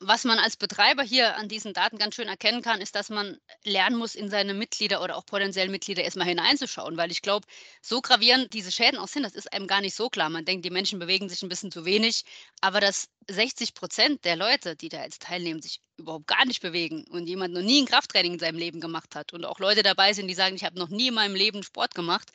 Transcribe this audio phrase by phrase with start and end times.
[0.00, 3.38] was man als Betreiber hier an diesen Daten ganz schön erkennen kann, ist, dass man
[3.64, 7.46] lernen muss, in seine Mitglieder oder auch potenziellen Mitglieder erstmal hineinzuschauen, weil ich glaube,
[7.82, 10.30] so gravierend diese Schäden auch sind, das ist einem gar nicht so klar.
[10.30, 12.24] Man denkt, die Menschen bewegen sich ein bisschen zu wenig,
[12.62, 17.04] aber dass 60 Prozent der Leute, die da jetzt teilnehmen, sich überhaupt gar nicht bewegen
[17.10, 20.14] und jemand noch nie ein Krafttraining in seinem Leben gemacht hat und auch Leute dabei
[20.14, 22.30] sind, die sagen, ich habe noch nie in meinem Leben Sport gemacht,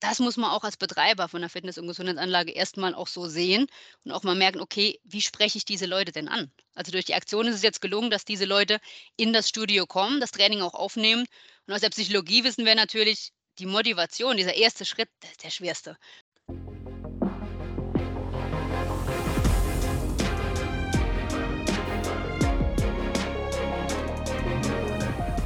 [0.00, 3.66] das muss man auch als Betreiber von der Fitness- und Gesundheitsanlage erstmal auch so sehen
[4.04, 6.50] und auch mal merken, okay, wie spreche ich diese Leute denn an?
[6.74, 8.78] Also durch die Aktion ist es jetzt gelungen, dass diese Leute
[9.16, 11.26] in das Studio kommen, das Training auch aufnehmen.
[11.66, 15.50] Und aus der Psychologie wissen wir natürlich, die Motivation, dieser erste Schritt, der ist der
[15.50, 15.96] schwerste.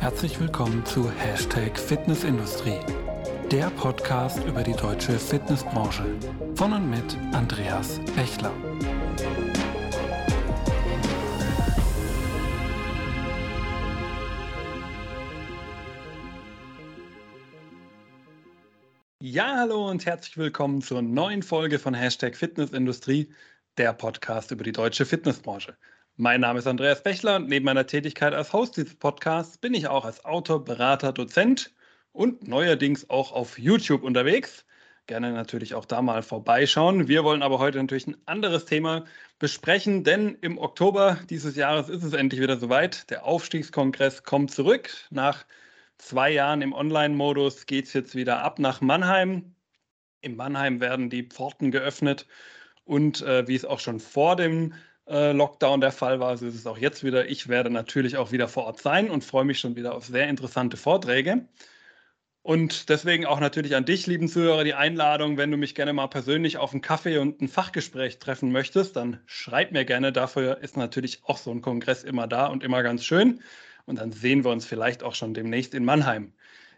[0.00, 2.80] Herzlich willkommen zu Hashtag Fitnessindustrie
[3.52, 6.06] der Podcast über die deutsche Fitnessbranche.
[6.54, 8.50] Von und mit Andreas Bechler.
[19.20, 23.34] Ja, hallo und herzlich willkommen zur neuen Folge von Hashtag Fitnessindustrie,
[23.76, 25.76] der Podcast über die deutsche Fitnessbranche.
[26.16, 29.88] Mein Name ist Andreas Bechler und neben meiner Tätigkeit als Host dieses Podcasts bin ich
[29.88, 31.74] auch als Autor, Berater, Dozent
[32.12, 34.64] und neuerdings auch auf YouTube unterwegs.
[35.06, 37.08] Gerne natürlich auch da mal vorbeischauen.
[37.08, 39.04] Wir wollen aber heute natürlich ein anderes Thema
[39.38, 43.10] besprechen, denn im Oktober dieses Jahres ist es endlich wieder soweit.
[43.10, 44.90] Der Aufstiegskongress kommt zurück.
[45.10, 45.44] Nach
[45.98, 49.56] zwei Jahren im Online-Modus geht es jetzt wieder ab nach Mannheim.
[50.20, 52.28] In Mannheim werden die Pforten geöffnet
[52.84, 54.74] und äh, wie es auch schon vor dem
[55.08, 57.28] äh, Lockdown der Fall war, so ist es auch jetzt wieder.
[57.28, 60.28] Ich werde natürlich auch wieder vor Ort sein und freue mich schon wieder auf sehr
[60.28, 61.48] interessante Vorträge.
[62.42, 66.08] Und deswegen auch natürlich an dich, lieben Zuhörer, die Einladung, wenn du mich gerne mal
[66.08, 70.12] persönlich auf einen Kaffee und ein Fachgespräch treffen möchtest, dann schreib mir gerne.
[70.12, 73.40] Dafür ist natürlich auch so ein Kongress immer da und immer ganz schön.
[73.86, 76.32] Und dann sehen wir uns vielleicht auch schon demnächst in Mannheim.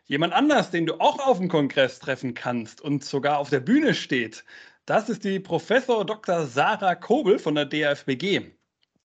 [0.05, 3.95] Jemand anders, den du auch auf dem Kongress treffen kannst und sogar auf der Bühne
[3.95, 4.45] steht,
[4.85, 6.45] das ist die Professor Dr.
[6.45, 8.51] Sarah Kobel von der DFBG.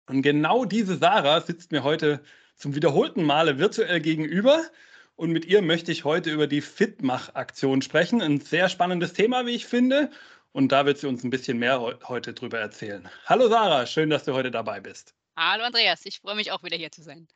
[0.07, 2.21] Und genau diese Sarah sitzt mir heute
[2.55, 4.63] zum wiederholten Male virtuell gegenüber.
[5.17, 8.21] Und mit ihr möchte ich heute über die Fitmach-Aktion sprechen.
[8.21, 10.11] Ein sehr spannendes Thema, wie ich finde.
[10.51, 13.07] Und da wird sie uns ein bisschen mehr heute drüber erzählen.
[13.25, 15.13] Hallo Sarah, schön, dass du heute dabei bist.
[15.37, 17.27] Hallo Andreas, ich freue mich auch wieder hier zu sein.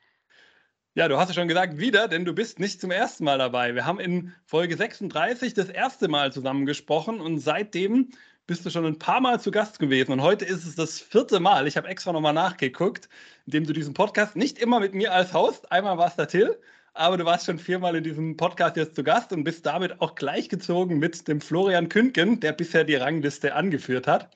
[0.94, 3.76] Ja, du hast es schon gesagt, wieder, denn du bist nicht zum ersten Mal dabei.
[3.76, 8.10] Wir haben in Folge 36 das erste Mal zusammen gesprochen und seitdem
[8.48, 10.12] bist du schon ein paar Mal zu Gast gewesen.
[10.12, 11.68] Und heute ist es das vierte Mal.
[11.68, 13.08] Ich habe extra nochmal nachgeguckt,
[13.46, 16.60] indem du diesen Podcast nicht immer mit mir als Host, einmal war es der Till,
[17.00, 20.16] aber du warst schon viermal in diesem Podcast jetzt zu Gast und bist damit auch
[20.16, 24.36] gleichgezogen mit dem Florian Kündgen, der bisher die Rangliste angeführt hat.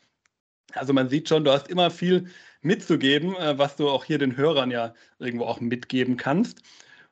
[0.74, 2.29] Also man sieht schon, du hast immer viel
[2.62, 6.62] mitzugeben, äh, was du auch hier den Hörern ja irgendwo auch mitgeben kannst.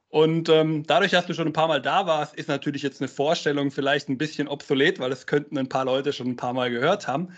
[0.08, 3.10] Und ähm, dadurch, dass du schon ein paar Mal da warst, ist natürlich jetzt eine
[3.10, 6.72] Vorstellung vielleicht ein bisschen obsolet, weil es könnten ein paar Leute schon ein paar Mal
[6.72, 7.34] gehört haben.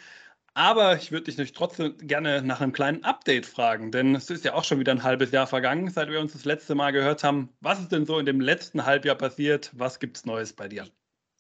[0.56, 4.54] Aber ich würde dich trotzdem gerne nach einem kleinen Update fragen, denn es ist ja
[4.54, 7.50] auch schon wieder ein halbes Jahr vergangen, seit wir uns das letzte Mal gehört haben.
[7.60, 9.72] Was ist denn so in dem letzten Halbjahr passiert?
[9.74, 10.88] Was gibt es Neues bei dir?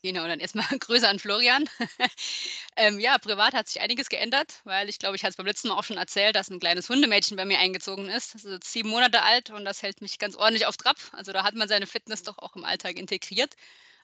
[0.03, 1.69] Genau, dann erstmal Grüße an Florian.
[2.75, 5.69] ähm, ja, privat hat sich einiges geändert, weil ich glaube, ich hatte es beim letzten
[5.69, 8.33] Mal auch schon erzählt, dass ein kleines Hundemädchen bei mir eingezogen ist.
[8.33, 10.97] Das ist jetzt sieben Monate alt und das hält mich ganz ordentlich auf Trab.
[11.13, 13.53] Also da hat man seine Fitness doch auch im Alltag integriert.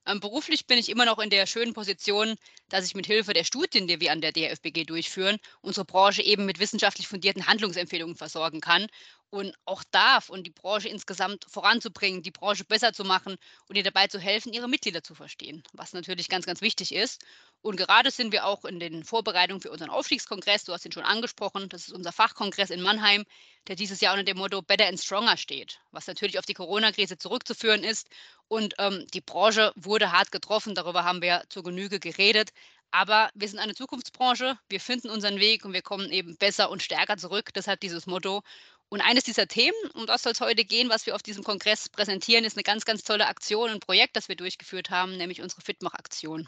[0.06, 2.36] Ähm, beruflich bin ich immer noch in der schönen Position,
[2.70, 6.46] dass ich mit Hilfe der Studien, die wir an der DFBG durchführen, unsere Branche eben
[6.46, 8.88] mit wissenschaftlich fundierten Handlungsempfehlungen versorgen kann
[9.30, 13.84] und auch darf und die Branche insgesamt voranzubringen, die Branche besser zu machen und ihr
[13.84, 17.24] dabei zu helfen, ihre Mitglieder zu verstehen, was natürlich ganz, ganz wichtig ist.
[17.62, 21.04] Und gerade sind wir auch in den Vorbereitungen für unseren Aufstiegskongress, du hast ihn schon
[21.04, 23.26] angesprochen, das ist unser Fachkongress in Mannheim,
[23.68, 27.18] der dieses Jahr unter dem Motto Better and Stronger steht, was natürlich auf die Corona-Krise
[27.18, 28.08] zurückzuführen ist.
[28.48, 32.52] Und ähm, die Branche wurde hart getroffen, darüber haben wir zur Genüge geredet.
[32.92, 36.82] Aber wir sind eine Zukunftsbranche, wir finden unseren Weg und wir kommen eben besser und
[36.82, 37.54] stärker zurück.
[37.54, 38.42] Deshalb dieses Motto.
[38.90, 41.90] Und eines dieser Themen, um das soll es heute gehen, was wir auf diesem Kongress
[41.90, 45.62] präsentieren, ist eine ganz, ganz tolle Aktion, ein Projekt, das wir durchgeführt haben, nämlich unsere
[45.62, 46.48] Fitmach-Aktion.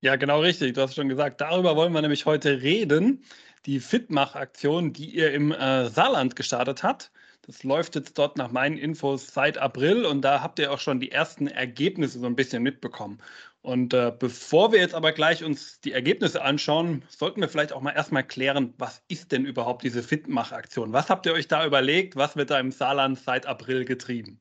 [0.00, 0.74] Ja, genau richtig.
[0.74, 3.24] Du hast schon gesagt, darüber wollen wir nämlich heute reden.
[3.66, 7.10] Die Fitmach-Aktion, die ihr im äh, Saarland gestartet habt.
[7.42, 11.00] Das läuft jetzt dort nach meinen Infos seit April und da habt ihr auch schon
[11.00, 13.18] die ersten Ergebnisse so ein bisschen mitbekommen.
[13.68, 17.82] Und äh, bevor wir jetzt aber gleich uns die Ergebnisse anschauen, sollten wir vielleicht auch
[17.82, 20.94] mal erstmal klären, was ist denn überhaupt diese Fitmach-Aktion?
[20.94, 22.16] Was habt ihr euch da überlegt?
[22.16, 24.40] Was wird da im Saarland seit April getrieben?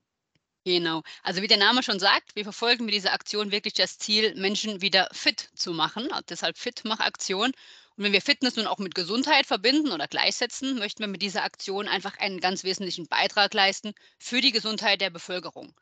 [0.64, 1.02] Genau.
[1.24, 4.82] Also wie der Name schon sagt, wir verfolgen mit dieser Aktion wirklich das Ziel, Menschen
[4.82, 6.08] wieder fit zu machen.
[6.30, 7.48] Deshalb Fitmach-Aktion.
[7.98, 11.44] Und wenn wir Fitness nun auch mit Gesundheit verbinden oder gleichsetzen, möchten wir mit dieser
[11.44, 15.74] Aktion einfach einen ganz wesentlichen Beitrag leisten für die Gesundheit der Bevölkerung.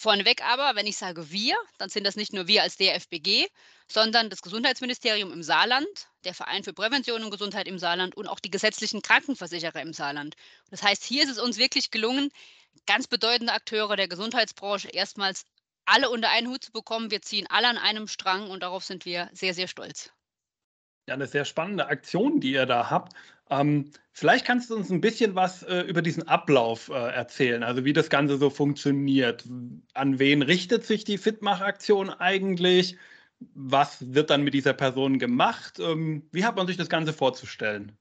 [0.00, 3.46] Vorneweg aber, wenn ich sage wir, dann sind das nicht nur wir als DFBG,
[3.86, 5.86] sondern das Gesundheitsministerium im Saarland,
[6.24, 10.36] der Verein für Prävention und Gesundheit im Saarland und auch die gesetzlichen Krankenversicherer im Saarland.
[10.70, 12.30] Das heißt, hier ist es uns wirklich gelungen,
[12.86, 15.44] ganz bedeutende Akteure der Gesundheitsbranche erstmals
[15.84, 17.10] alle unter einen Hut zu bekommen.
[17.10, 20.10] Wir ziehen alle an einem Strang und darauf sind wir sehr, sehr stolz.
[21.08, 23.12] Ja, eine sehr spannende Aktion, die ihr da habt.
[23.50, 27.84] Ähm, vielleicht kannst du uns ein bisschen was äh, über diesen Ablauf äh, erzählen, also
[27.84, 29.44] wie das Ganze so funktioniert.
[29.94, 32.96] An wen richtet sich die Fitmach-Aktion eigentlich?
[33.54, 35.80] Was wird dann mit dieser Person gemacht?
[35.80, 37.96] Ähm, wie hat man sich das Ganze vorzustellen?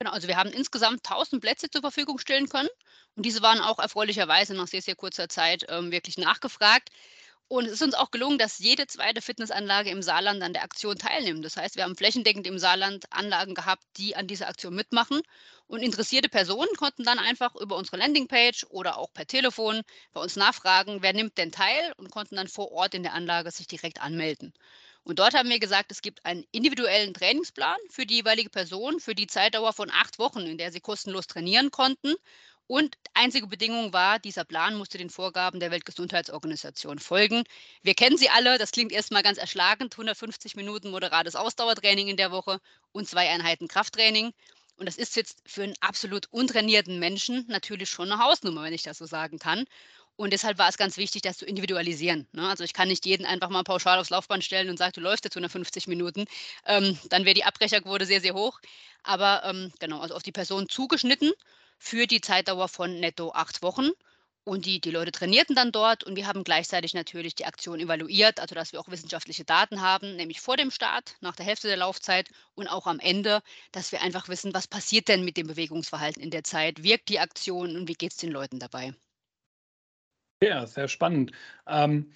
[0.00, 2.68] Genau, also wir haben insgesamt 1000 Plätze zur Verfügung stellen können
[3.16, 6.90] und diese waren auch erfreulicherweise nach sehr, sehr kurzer Zeit ähm, wirklich nachgefragt.
[7.48, 10.98] Und es ist uns auch gelungen, dass jede zweite Fitnessanlage im Saarland an der Aktion
[10.98, 11.42] teilnimmt.
[11.42, 15.22] Das heißt, wir haben flächendeckend im Saarland Anlagen gehabt, die an dieser Aktion mitmachen.
[15.66, 19.80] Und interessierte Personen konnten dann einfach über unsere Landingpage oder auch per Telefon
[20.12, 23.50] bei uns nachfragen, wer nimmt denn teil und konnten dann vor Ort in der Anlage
[23.50, 24.52] sich direkt anmelden.
[25.02, 29.14] Und dort haben wir gesagt, es gibt einen individuellen Trainingsplan für die jeweilige Person für
[29.14, 32.14] die Zeitdauer von acht Wochen, in der sie kostenlos trainieren konnten.
[32.68, 37.44] Und einzige Bedingung war, dieser Plan musste den Vorgaben der Weltgesundheitsorganisation folgen.
[37.82, 42.30] Wir kennen sie alle, das klingt erstmal ganz erschlagend, 150 Minuten moderates Ausdauertraining in der
[42.30, 42.60] Woche
[42.92, 44.34] und zwei Einheiten Krafttraining.
[44.76, 48.82] Und das ist jetzt für einen absolut untrainierten Menschen natürlich schon eine Hausnummer, wenn ich
[48.82, 49.64] das so sagen kann.
[50.16, 52.28] Und deshalb war es ganz wichtig, das zu individualisieren.
[52.32, 52.46] Ne?
[52.46, 55.24] Also ich kann nicht jeden einfach mal pauschal aufs Laufband stellen und sagen, du läufst
[55.24, 56.26] jetzt 150 Minuten.
[56.66, 58.60] Ähm, dann wäre die Abbrecherquote sehr, sehr hoch.
[59.04, 61.32] Aber ähm, genau, also auf die Person zugeschnitten
[61.78, 63.90] für die Zeitdauer von netto acht Wochen.
[64.44, 68.40] Und die, die Leute trainierten dann dort und wir haben gleichzeitig natürlich die Aktion evaluiert,
[68.40, 71.76] also dass wir auch wissenschaftliche Daten haben, nämlich vor dem Start, nach der Hälfte der
[71.76, 73.42] Laufzeit und auch am Ende,
[73.72, 77.20] dass wir einfach wissen, was passiert denn mit dem Bewegungsverhalten in der Zeit, wirkt die
[77.20, 78.94] Aktion und wie geht es den Leuten dabei.
[80.42, 81.32] Ja, sehr spannend.
[81.66, 82.12] Ähm,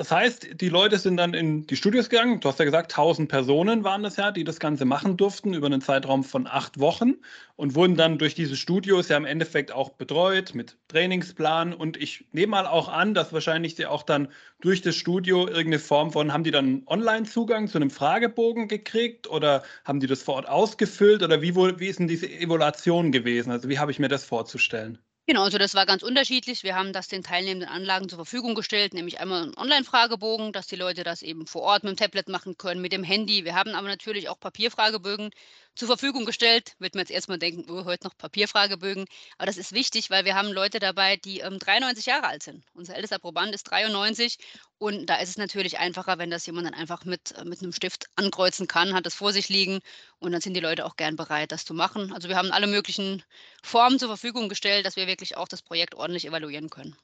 [0.00, 2.40] das heißt, die Leute sind dann in die Studios gegangen.
[2.40, 5.66] Du hast ja gesagt, 1000 Personen waren das ja, die das Ganze machen durften über
[5.66, 7.16] einen Zeitraum von acht Wochen
[7.56, 11.74] und wurden dann durch diese Studios ja im Endeffekt auch betreut mit Trainingsplan.
[11.74, 14.28] Und ich nehme mal auch an, dass wahrscheinlich sie auch dann
[14.62, 19.62] durch das Studio irgendeine Form von, haben die dann Online-Zugang zu einem Fragebogen gekriegt oder
[19.84, 23.50] haben die das vor Ort ausgefüllt oder wie, wie ist denn diese Evaluation gewesen?
[23.50, 24.98] Also wie habe ich mir das vorzustellen?
[25.30, 26.64] Genau, also das war ganz unterschiedlich.
[26.64, 30.74] Wir haben das den teilnehmenden Anlagen zur Verfügung gestellt, nämlich einmal einen Online-Fragebogen, dass die
[30.74, 33.44] Leute das eben vor Ort mit dem Tablet machen können, mit dem Handy.
[33.44, 35.30] Wir haben aber natürlich auch Papierfragebögen
[35.76, 36.74] zur Verfügung gestellt.
[36.80, 39.04] Wird man jetzt erstmal denken, oh, heute noch Papierfragebögen.
[39.38, 42.64] Aber das ist wichtig, weil wir haben Leute dabei, die ähm, 93 Jahre alt sind.
[42.74, 44.36] Unser ältester Proband ist 93
[44.80, 47.72] und da ist es natürlich einfacher, wenn das jemand dann einfach mit, äh, mit einem
[47.72, 49.80] Stift ankreuzen kann, hat das vor sich liegen
[50.18, 52.14] und dann sind die Leute auch gern bereit, das zu machen.
[52.14, 53.22] Also wir haben alle möglichen
[53.62, 56.96] Formen zur Verfügung gestellt, dass wir wirklich auch das Projekt ordentlich evaluieren können.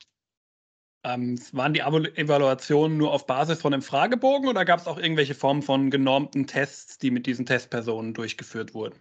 [1.04, 5.34] Ähm, waren die Evaluationen nur auf Basis von einem Fragebogen oder gab es auch irgendwelche
[5.34, 8.98] Formen von genormten Tests, die mit diesen Testpersonen durchgeführt wurden?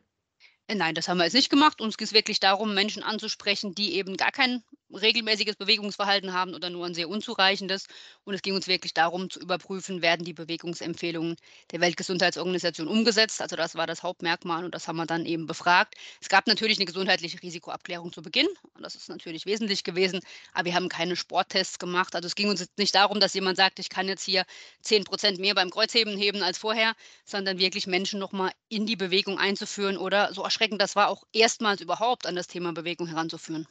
[0.68, 1.80] Äh, nein, das haben wir jetzt nicht gemacht.
[1.80, 4.64] Uns geht es wirklich darum, Menschen anzusprechen, die eben gar kein
[4.96, 7.88] regelmäßiges Bewegungsverhalten haben oder nur ein sehr unzureichendes.
[8.24, 11.36] Und es ging uns wirklich darum zu überprüfen, werden die Bewegungsempfehlungen
[11.72, 13.42] der Weltgesundheitsorganisation umgesetzt.
[13.42, 15.96] Also das war das Hauptmerkmal und das haben wir dann eben befragt.
[16.22, 20.22] Es gab natürlich eine gesundheitliche Risikoabklärung zu Beginn und das ist natürlich wesentlich gewesen,
[20.54, 22.16] aber wir haben keine Sporttests gemacht.
[22.16, 24.46] Also es ging uns nicht darum, dass jemand sagt, ich kann jetzt hier
[24.82, 29.40] 10 Prozent mehr beim Kreuzheben heben als vorher, sondern wirklich Menschen nochmal in die Bewegung
[29.40, 33.68] einzuführen oder so erschreckend das war, auch erstmals überhaupt an das Thema Bewegung heranzuführen.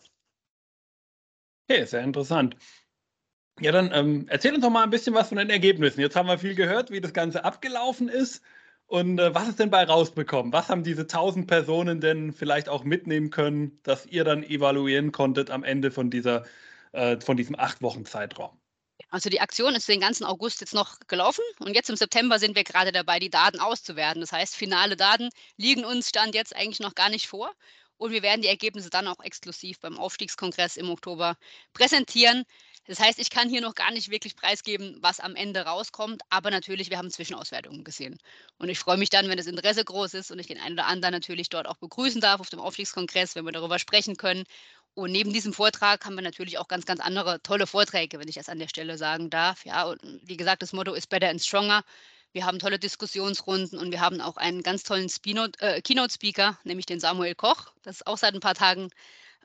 [1.68, 2.56] Okay, sehr interessant.
[3.60, 6.00] Ja, dann ähm, erzähl uns doch mal ein bisschen was von den Ergebnissen.
[6.00, 8.42] Jetzt haben wir viel gehört, wie das Ganze abgelaufen ist.
[8.86, 10.52] Und äh, was ist denn bei rausbekommen?
[10.52, 15.50] Was haben diese 1000 Personen denn vielleicht auch mitnehmen können, dass ihr dann evaluieren konntet
[15.50, 16.44] am Ende von, dieser,
[16.92, 18.60] äh, von diesem acht Wochen Zeitraum?
[19.10, 22.56] Also die Aktion ist den ganzen August jetzt noch gelaufen und jetzt im September sind
[22.56, 24.20] wir gerade dabei, die Daten auszuwerten.
[24.20, 27.52] Das heißt, finale Daten liegen uns Stand jetzt eigentlich noch gar nicht vor.
[27.96, 31.36] Und wir werden die Ergebnisse dann auch exklusiv beim Aufstiegskongress im Oktober
[31.72, 32.44] präsentieren.
[32.86, 36.50] Das heißt, ich kann hier noch gar nicht wirklich preisgeben, was am Ende rauskommt, aber
[36.50, 38.18] natürlich, wir haben Zwischenauswertungen gesehen.
[38.58, 40.86] Und ich freue mich dann, wenn das Interesse groß ist und ich den einen oder
[40.86, 44.44] anderen natürlich dort auch begrüßen darf auf dem Aufstiegskongress, wenn wir darüber sprechen können.
[44.94, 48.36] Und neben diesem Vortrag haben wir natürlich auch ganz, ganz andere tolle Vorträge, wenn ich
[48.36, 49.64] das an der Stelle sagen darf.
[49.64, 51.82] Ja, und wie gesagt, das Motto ist Better and Stronger.
[52.34, 55.08] Wir haben tolle Diskussionsrunden und wir haben auch einen ganz tollen
[55.60, 57.72] äh, Keynote-Speaker, nämlich den Samuel Koch.
[57.82, 58.90] Das ist auch seit ein paar Tagen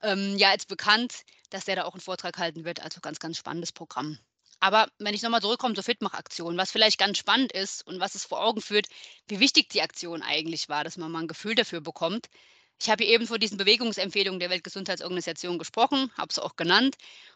[0.01, 2.81] ähm, ja jetzt bekannt, dass der da auch einen Vortrag halten wird.
[2.81, 4.17] Also ganz, ganz spannendes Programm.
[4.59, 8.25] Aber wenn ich nochmal zurückkomme zur Fitmach-Aktion, was vielleicht ganz spannend ist und was es
[8.25, 8.87] vor Augen führt,
[9.27, 12.25] wie wichtig die Aktion eigentlich war, dass man mal ein Gefühl dafür bekommt.
[12.81, 16.95] Ich habe hier eben vor diesen Bewegungsempfehlungen der Weltgesundheitsorganisation gesprochen, habe es auch genannt.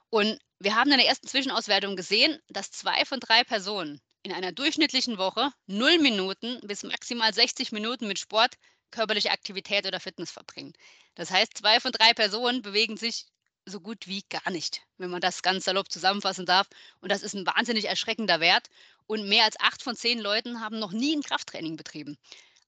[0.10, 4.51] Und wir haben in der ersten Zwischenauswertung gesehen, dass zwei von drei Personen in einer
[4.53, 8.56] durchschnittlichen Woche 0 Minuten bis maximal 60 Minuten mit Sport,
[8.89, 10.74] körperliche Aktivität oder Fitness verbringen.
[11.15, 13.25] Das heißt, zwei von drei Personen bewegen sich
[13.65, 16.68] so gut wie gar nicht, wenn man das ganz salopp zusammenfassen darf.
[17.01, 18.70] Und das ist ein wahnsinnig erschreckender Wert.
[19.06, 22.18] Und mehr als acht von zehn Leuten haben noch nie ein Krafttraining betrieben.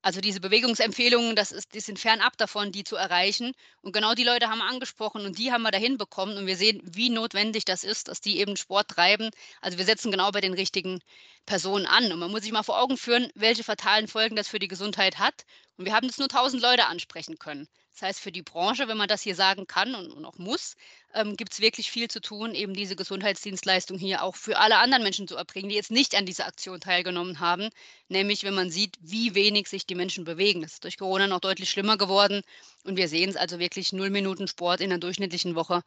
[0.05, 3.53] Also diese Bewegungsempfehlungen, das ist, die sind fernab davon, die zu erreichen.
[3.81, 6.37] Und genau die Leute haben wir angesprochen und die haben wir dahin bekommen.
[6.37, 9.31] Und wir sehen, wie notwendig das ist, dass die eben Sport treiben.
[9.61, 10.99] Also wir setzen genau bei den richtigen
[11.47, 12.11] Personen an.
[12.11, 15.17] Und man muss sich mal vor Augen führen, welche fatalen Folgen das für die Gesundheit
[15.17, 15.43] hat.
[15.75, 17.67] Und wir haben jetzt nur 1000 Leute ansprechen können.
[17.95, 20.75] Das heißt, für die Branche, wenn man das hier sagen kann und, auch muss,
[21.13, 25.01] ähm, gibt es wirklich viel zu tun, eben diese Gesundheitsdienstleistung hier auch für alle anderen
[25.01, 27.69] Menschen zu erbringen, die jetzt nicht an dieser Aktion teilgenommen haben.
[28.09, 30.61] Nämlich, wenn man sieht, wie wenig sich die Menschen bewegen.
[30.61, 32.41] Das ist durch Corona noch deutlich schlimmer geworden.
[32.83, 35.81] Und wir sehen es also wirklich null Minuten Sport in der durchschnittlichen Woche.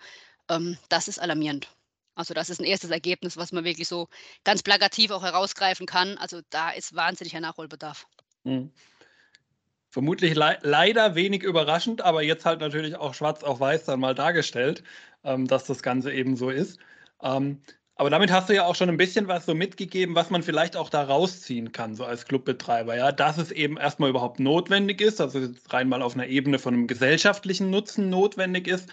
[0.48, 1.68] Ähm, das ist alarmierend.
[2.14, 4.08] Also das ist ein erstes Ergebnis, was man wirklich so
[4.44, 6.16] ganz plakativ auch herausgreifen kann.
[6.16, 8.06] Also da ist wahnsinniger Nachholbedarf.
[8.44, 8.72] Mhm.
[9.90, 14.14] Vermutlich le leider wenig überraschend, aber jetzt halt natürlich auch schwarz auf weiß dann mal
[14.14, 14.82] dargestellt,
[15.24, 16.78] ähm, dass das Ganze eben so ist.
[17.22, 17.62] Ähm,
[17.94, 20.76] aber damit hast du ja auch schon ein bisschen was so mitgegeben, was man vielleicht
[20.76, 25.20] auch da rausziehen kann, so als Clubbetreiber, ja, dass es eben erstmal überhaupt notwendig ist,
[25.20, 28.92] also rein mal auf einer Ebene von einem gesellschaftlichen Nutzen notwendig ist.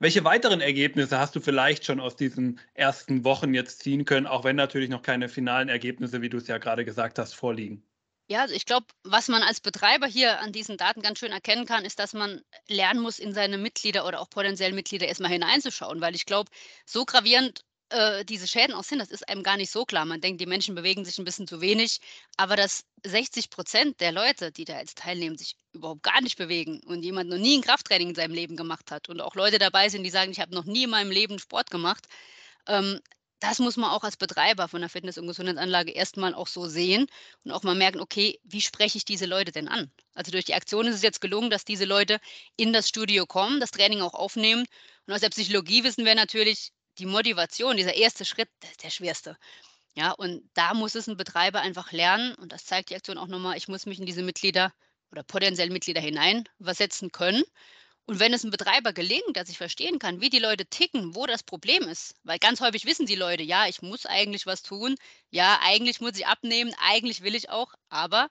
[0.00, 4.44] Welche weiteren Ergebnisse hast du vielleicht schon aus diesen ersten Wochen jetzt ziehen können, auch
[4.44, 7.84] wenn natürlich noch keine finalen Ergebnisse, wie du es ja gerade gesagt hast, vorliegen?
[8.30, 11.66] Ja, also ich glaube, was man als Betreiber hier an diesen Daten ganz schön erkennen
[11.66, 16.00] kann, ist, dass man lernen muss, in seine Mitglieder oder auch potenziellen Mitglieder erstmal hineinzuschauen,
[16.00, 16.48] weil ich glaube,
[16.86, 20.04] so gravierend äh, diese Schäden auch sind, das ist einem gar nicht so klar.
[20.04, 21.98] Man denkt, die Menschen bewegen sich ein bisschen zu wenig,
[22.36, 26.80] aber dass 60 Prozent der Leute, die da jetzt teilnehmen, sich überhaupt gar nicht bewegen
[26.86, 29.88] und jemand noch nie ein Krafttraining in seinem Leben gemacht hat und auch Leute dabei
[29.88, 32.06] sind, die sagen, ich habe noch nie in meinem Leben Sport gemacht,
[32.68, 33.00] ähm,
[33.40, 37.06] das muss man auch als Betreiber von der Fitness- und Gesundheitsanlage erstmal auch so sehen
[37.44, 39.90] und auch mal merken, okay, wie spreche ich diese Leute denn an?
[40.14, 42.20] Also durch die Aktion ist es jetzt gelungen, dass diese Leute
[42.56, 44.66] in das Studio kommen, das Training auch aufnehmen.
[45.06, 48.90] Und aus der Psychologie wissen wir natürlich, die Motivation, dieser erste Schritt, der ist der
[48.90, 49.36] schwerste.
[49.94, 53.26] Ja, und da muss es ein Betreiber einfach lernen, und das zeigt die Aktion auch
[53.26, 54.72] nochmal, ich muss mich in diese Mitglieder
[55.10, 57.42] oder potenziellen Mitglieder hineinversetzen können
[58.06, 61.26] und wenn es einem Betreiber gelingt, dass ich verstehen kann, wie die Leute ticken, wo
[61.26, 64.96] das Problem ist, weil ganz häufig wissen die Leute, ja, ich muss eigentlich was tun,
[65.30, 68.28] ja, eigentlich muss ich abnehmen, eigentlich will ich auch, aber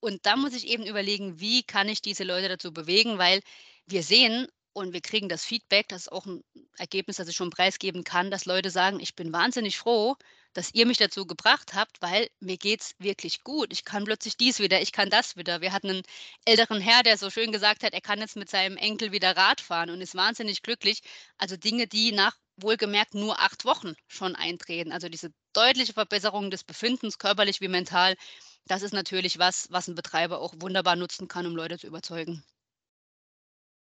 [0.00, 3.40] und da muss ich eben überlegen, wie kann ich diese Leute dazu bewegen, weil
[3.86, 6.42] wir sehen und wir kriegen das Feedback, das ist auch ein
[6.78, 10.16] Ergebnis, das ich schon preisgeben kann, dass Leute sagen, ich bin wahnsinnig froh,
[10.58, 13.72] dass ihr mich dazu gebracht habt, weil mir geht es wirklich gut.
[13.72, 15.60] Ich kann plötzlich dies wieder, ich kann das wieder.
[15.60, 16.02] Wir hatten einen
[16.44, 19.60] älteren Herr, der so schön gesagt hat, er kann jetzt mit seinem Enkel wieder Rad
[19.60, 21.02] fahren und ist wahnsinnig glücklich.
[21.38, 24.90] Also Dinge, die nach wohlgemerkt nur acht Wochen schon eintreten.
[24.90, 28.16] Also diese deutliche Verbesserung des Befindens, körperlich wie mental,
[28.66, 32.42] das ist natürlich was, was ein Betreiber auch wunderbar nutzen kann, um Leute zu überzeugen.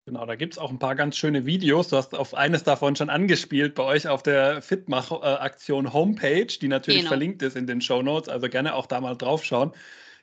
[0.07, 1.89] Genau, da gibt es auch ein paar ganz schöne Videos.
[1.89, 7.01] Du hast auf eines davon schon angespielt bei euch auf der Fitmach-Aktion Homepage, die natürlich
[7.01, 7.11] genau.
[7.11, 8.29] verlinkt ist in den Show Notes.
[8.29, 9.73] Also gerne auch da mal drauf schauen.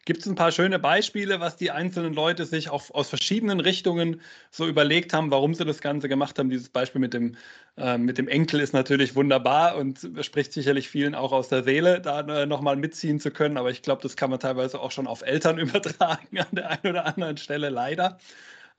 [0.07, 4.21] Gibt es ein paar schöne Beispiele, was die einzelnen Leute sich auch aus verschiedenen Richtungen
[4.51, 6.49] so überlegt haben, warum sie das Ganze gemacht haben?
[6.49, 7.35] Dieses Beispiel mit dem,
[7.75, 11.99] äh, mit dem Enkel ist natürlich wunderbar und spricht sicherlich vielen auch aus der Seele,
[11.99, 13.57] da äh, nochmal mitziehen zu können.
[13.57, 16.87] Aber ich glaube, das kann man teilweise auch schon auf Eltern übertragen an der einen
[16.87, 18.17] oder anderen Stelle, leider.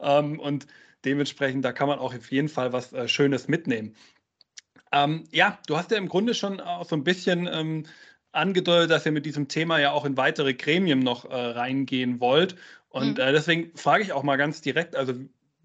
[0.00, 0.67] Ähm, und
[1.05, 3.95] Dementsprechend, da kann man auch auf jeden Fall was äh, Schönes mitnehmen.
[4.93, 7.85] Ähm, ja, du hast ja im Grunde schon auch so ein bisschen ähm,
[8.33, 12.57] angedeutet, dass ihr mit diesem Thema ja auch in weitere Gremien noch äh, reingehen wollt.
[12.88, 13.21] Und mhm.
[13.21, 15.14] äh, deswegen frage ich auch mal ganz direkt, also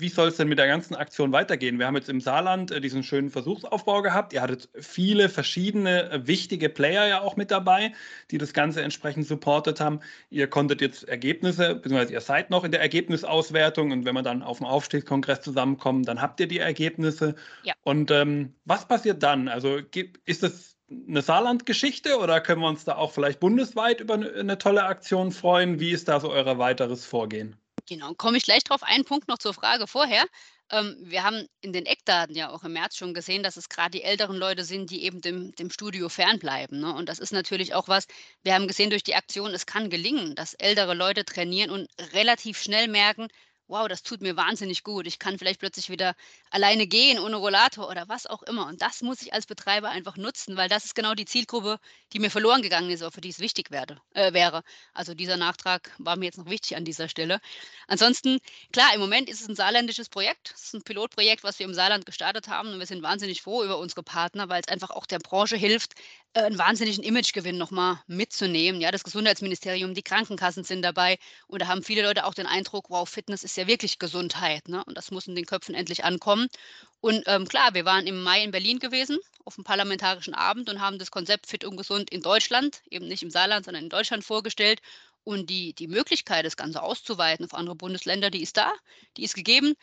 [0.04, 1.80] wie soll es denn mit der ganzen Aktion weitergehen?
[1.80, 4.34] Wir haben jetzt im Saarland äh, diesen schönen Versuchsaufbau gehabt.
[4.34, 7.94] Ihr hattet viele verschiedene äh, wichtige Player ja auch mit dabei,
[8.30, 10.02] die das Ganze entsprechend supportet haben.
[10.30, 14.44] Ihr konntet jetzt Ergebnisse, beziehungsweise ihr seid noch in der Ergebnisauswertung und wenn wir dann
[14.44, 17.36] auf dem Aufstiegskongress zusammenkommen, dann habt ihr die Ergebnisse.
[17.64, 17.74] Ja.
[17.84, 19.48] Und ähm, was passiert dann?
[19.48, 19.80] Also
[20.26, 24.84] ist das eine Saarland-Geschichte oder können wir uns da auch vielleicht bundesweit über eine tolle
[24.84, 25.80] Aktion freuen?
[25.80, 27.56] Wie ist da so euer weiteres Vorgehen?
[27.88, 28.82] Genau, komme ich gleich drauf.
[28.84, 30.26] Ein Punkt noch zur Frage vorher.
[30.72, 33.92] Ähm, wir haben in den Eckdaten ja auch im März schon gesehen, dass es gerade
[33.92, 36.80] die älteren Leute sind, die eben dem, dem Studio fernbleiben.
[36.80, 36.94] Ne?
[36.94, 38.08] Und das ist natürlich auch was,
[38.44, 42.58] wir haben gesehen durch die Aktion, es kann gelingen, dass ältere Leute trainieren und relativ
[42.62, 43.28] schnell merken,
[43.68, 45.08] wow, das tut mir wahnsinnig gut.
[45.08, 46.16] Ich kann vielleicht plötzlich wieder
[46.52, 48.68] alleine gehen ohne Rollator oder was auch immer.
[48.68, 51.80] Und das muss ich als Betreiber einfach nutzen, weil das ist genau die Zielgruppe,
[52.12, 54.64] die mir verloren gegangen ist, oder für die es wichtig werde, äh, wäre.
[54.94, 57.40] Also dieser Nachtrag war mir jetzt noch wichtig an dieser Stelle.
[57.88, 58.40] Ansonsten,
[58.72, 60.54] klar, im Moment ist es ein saarländisches Projekt.
[60.56, 62.70] Es ist ein Pilotprojekt, was wir im Saarland gestartet haben.
[62.70, 65.94] Und wir sind wahnsinnig froh über unsere Partner, weil es einfach auch der Branche hilft,
[66.34, 68.82] einen wahnsinnigen Imagegewinn nochmal mitzunehmen.
[68.82, 72.90] Ja, das Gesundheitsministerium, die Krankenkassen sind dabei und da haben viele Leute auch den Eindruck,
[72.90, 74.68] wow, Fitness ist ja wirklich Gesundheit.
[74.68, 74.84] Ne?
[74.86, 76.48] Und das muss in den Köpfen endlich ankommen.
[77.02, 80.80] Und ähm, klar, wir waren im Mai in Berlin gewesen auf dem parlamentarischen Abend und
[80.82, 84.24] haben das Konzept Fit und Gesund in Deutschland, eben nicht im Saarland, sondern in Deutschland
[84.24, 84.82] vorgestellt.
[85.26, 88.74] Und die, die Möglichkeit, das Ganze auszuweiten auf andere Bundesländer, die ist da,
[89.18, 89.76] die ist gegeben.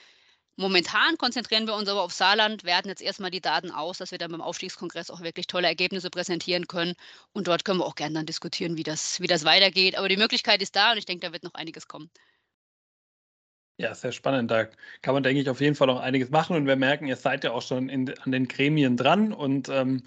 [0.60, 4.18] Momentan konzentrieren wir uns aber auf Saarland, werten jetzt erstmal die Daten aus, dass wir
[4.18, 6.96] dann beim Aufstiegskongress auch wirklich tolle Ergebnisse präsentieren können.
[7.32, 9.96] Und dort können wir auch gerne dann diskutieren, wie das, wie das weitergeht.
[9.96, 12.10] Aber die Möglichkeit ist da und ich denke, da wird noch einiges kommen.
[13.78, 14.50] Ja, sehr spannend.
[14.50, 14.66] Da
[15.00, 16.54] kann man, denke ich, auf jeden Fall noch einiges machen.
[16.54, 19.32] Und wir merken, ihr seid ja auch schon in, an den Gremien dran.
[19.32, 20.02] Und ähm,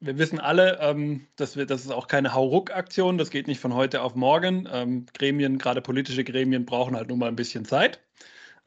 [0.00, 3.16] wir wissen alle, ähm, dass wir, das ist auch keine Hauruck-Aktion.
[3.16, 4.68] Das geht nicht von heute auf morgen.
[4.72, 8.00] Ähm, Gremien, gerade politische Gremien, brauchen halt nun mal ein bisschen Zeit.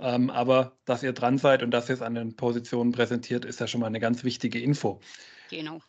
[0.03, 3.61] Ähm, aber dass ihr dran seid und dass ihr es an den Positionen präsentiert, ist
[3.61, 4.99] ja schon mal eine ganz wichtige Info.
[5.49, 5.79] Genau.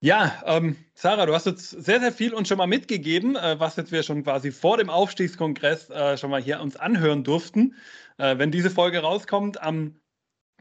[0.00, 3.76] Ja, ähm, Sarah, du hast jetzt sehr, sehr viel uns schon mal mitgegeben, äh, was
[3.76, 7.74] jetzt wir schon quasi vor dem Aufstiegskongress äh, schon mal hier uns anhören durften.
[8.18, 9.96] Äh, wenn diese Folge rauskommt, am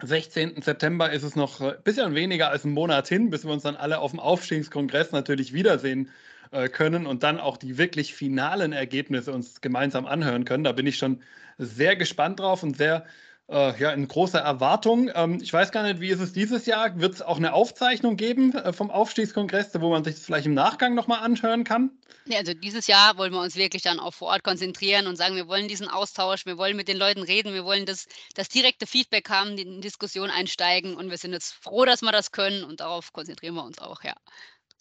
[0.02, 0.62] 16.
[0.62, 3.76] September ist es noch ein bisschen weniger als ein Monat hin, bis wir uns dann
[3.76, 6.10] alle auf dem Aufstiegskongress natürlich wiedersehen
[6.52, 10.64] äh, können und dann auch die wirklich finalen Ergebnisse uns gemeinsam anhören können.
[10.64, 11.22] Da bin ich schon
[11.58, 13.06] sehr gespannt drauf und sehr
[13.50, 15.10] äh, ja, in großer Erwartung.
[15.14, 17.00] Ähm, ich weiß gar nicht, wie ist es dieses Jahr?
[17.00, 20.54] Wird es auch eine Aufzeichnung geben äh, vom Aufstiegskongress, wo man sich das vielleicht im
[20.54, 21.92] Nachgang nochmal anhören kann?
[22.26, 25.38] Ja, also dieses Jahr wollen wir uns wirklich dann auch vor Ort konzentrieren und sagen,
[25.38, 28.86] wir wollen diesen Austausch, wir wollen mit den Leuten reden, wir wollen das, das direkte
[28.86, 32.66] Feedback haben, in die Diskussion einsteigen und wir sind jetzt froh, dass wir das können
[32.66, 34.14] und darauf konzentrieren wir uns auch, ja.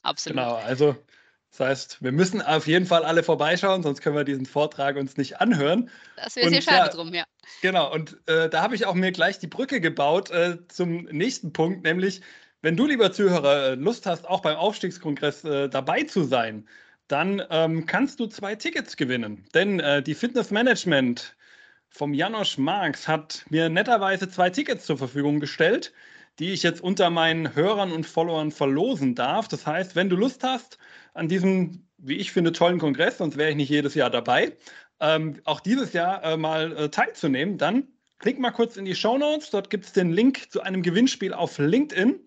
[0.02, 0.38] Absolut.
[0.38, 0.96] Genau, also
[1.56, 5.16] das heißt, wir müssen auf jeden Fall alle vorbeischauen, sonst können wir diesen Vortrag uns
[5.16, 5.90] nicht anhören.
[6.16, 7.24] Das wäre sehr schade ja, drum, ja.
[7.62, 11.52] Genau, und äh, da habe ich auch mir gleich die Brücke gebaut äh, zum nächsten
[11.52, 12.20] Punkt, nämlich,
[12.60, 16.68] wenn du, lieber Zuhörer, äh, Lust hast, auch beim Aufstiegskongress äh, dabei zu sein,
[17.08, 19.46] dann ähm, kannst du zwei Tickets gewinnen.
[19.54, 21.36] Denn äh, die Fitnessmanagement
[21.88, 25.92] vom Janosch Marx hat mir netterweise zwei Tickets zur Verfügung gestellt,
[26.38, 29.48] die ich jetzt unter meinen Hörern und Followern verlosen darf.
[29.48, 30.78] Das heißt, wenn du Lust hast,
[31.14, 34.56] an diesem, wie ich finde, tollen Kongress, sonst wäre ich nicht jedes Jahr dabei,
[35.00, 39.18] ähm, auch dieses Jahr äh, mal äh, teilzunehmen, dann klick mal kurz in die Show
[39.18, 39.50] Notes.
[39.50, 42.20] Dort gibt es den Link zu einem Gewinnspiel auf LinkedIn.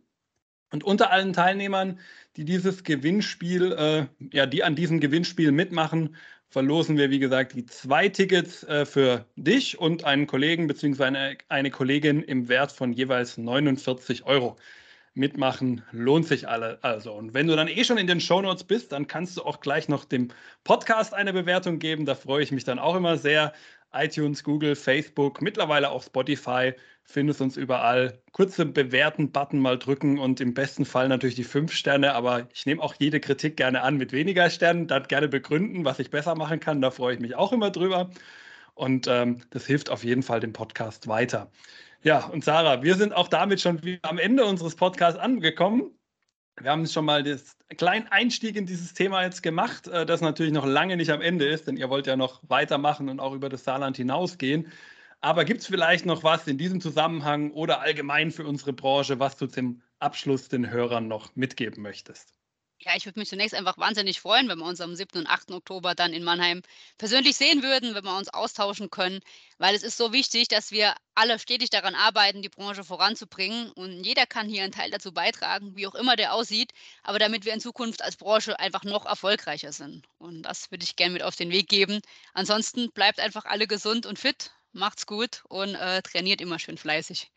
[0.72, 2.00] Und unter allen Teilnehmern,
[2.36, 6.16] die dieses Gewinnspiel, äh, ja, die an diesem Gewinnspiel mitmachen,
[6.50, 11.04] verlosen wir, wie gesagt, die zwei Tickets äh, für dich und einen Kollegen bzw.
[11.04, 14.58] Eine, eine Kollegin im Wert von jeweils 49 Euro
[15.14, 16.80] mitmachen lohnt sich alle.
[16.82, 19.60] Also, und wenn du dann eh schon in den Shownotes bist, dann kannst du auch
[19.62, 20.30] gleich noch dem
[20.64, 22.06] Podcast eine Bewertung geben.
[22.06, 23.54] Da freue ich mich dann auch immer sehr.
[23.92, 28.22] iTunes, Google, Facebook, mittlerweile auch Spotify, findest uns überall.
[28.34, 32.84] Kurze Bewerten-Button mal drücken und im besten Fall natürlich die fünf Sterne, aber ich nehme
[32.84, 36.60] auch jede Kritik gerne an mit weniger Sternen, dann gerne begründen, was ich besser machen
[36.60, 36.82] kann.
[36.82, 38.12] Da freue ich mich auch immer drüber.
[38.76, 41.52] Und ähm, das hilft auf jeden Fall dem Podcast weiter.
[42.02, 45.92] Ja, und Sarah, wir sind auch damit schon wieder am Ende unseres Podcasts angekommen.
[46.62, 47.40] Wir haben schon mal den
[47.78, 51.46] kleinen Einstieg in dieses Thema jetzt gemacht, äh, das natürlich noch lange nicht am Ende
[51.46, 54.72] ist, denn ihr wollt ja noch weitermachen und auch über das Saarland hinausgehen.
[55.22, 59.36] Aber gibt es vielleicht noch was in diesem Zusammenhang oder allgemein für unsere Branche, was
[59.36, 62.39] du zum Abschluss den Hörern noch mitgeben möchtest?
[62.82, 65.20] Ja, ich würde mich zunächst einfach wahnsinnig freuen, wenn wir uns am 7.
[65.20, 65.52] und 8.
[65.52, 66.62] Oktober dann in Mannheim
[66.98, 69.20] persönlich sehen würden, wenn wir uns austauschen können,
[69.58, 74.06] weil es ist so wichtig, dass wir alle stetig daran arbeiten, die Branche voranzubringen und
[74.06, 76.72] jeder kann hier einen Teil dazu beitragen, wie auch immer der aussieht,
[77.04, 80.08] aber damit wir in Zukunft als Branche einfach noch erfolgreicher sind.
[80.18, 82.00] Und das würde ich gerne mit auf den Weg geben.
[82.34, 87.30] Ansonsten bleibt einfach alle gesund und fit, macht's gut und äh, trainiert immer schön fleißig.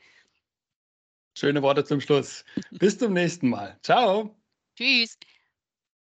[1.36, 2.44] Schöne Worte zum Schluss.
[2.70, 3.76] Bis zum nächsten Mal.
[3.82, 4.36] Ciao.
[4.76, 5.18] Tschüss.